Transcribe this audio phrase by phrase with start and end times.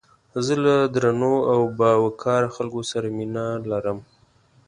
[0.45, 3.99] زه له درنو او باوقاره خلکو سره مينه لرم